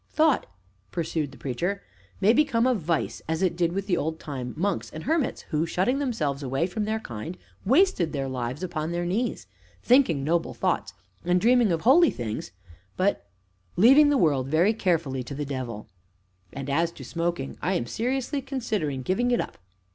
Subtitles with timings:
[0.09, 0.47] "Thought,"
[0.91, 1.83] pursued the Preacher,
[2.19, 5.67] "may become a vice, as it did with the old time monks and hermits, who,
[5.67, 9.45] shutting themselves away from their kind, wasted their lives upon their knees,
[9.83, 12.49] thinking noble thoughts and dreaming of holy things,
[12.97, 13.27] but
[13.75, 15.85] leaving the world very carefully to the devil.
[16.51, 19.59] And, as to smoking, I am seriously considering giving it up."